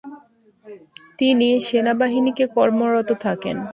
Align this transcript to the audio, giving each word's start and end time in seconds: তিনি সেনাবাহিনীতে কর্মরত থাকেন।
তিনি 1.19 1.49
সেনাবাহিনীতে 1.67 2.43
কর্মরত 2.55 3.09
থাকেন। 3.25 3.57